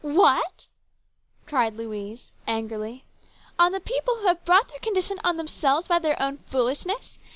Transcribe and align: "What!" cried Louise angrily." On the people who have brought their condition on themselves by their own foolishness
"What!" 0.23 0.65
cried 1.45 1.75
Louise 1.75 2.31
angrily." 2.47 3.05
On 3.59 3.71
the 3.71 3.79
people 3.79 4.15
who 4.15 4.25
have 4.25 4.43
brought 4.43 4.67
their 4.69 4.79
condition 4.79 5.19
on 5.23 5.37
themselves 5.37 5.87
by 5.87 5.99
their 5.99 6.19
own 6.19 6.37
foolishness 6.47 7.19